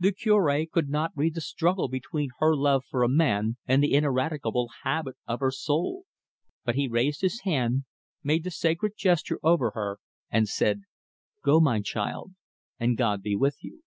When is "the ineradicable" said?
3.80-4.68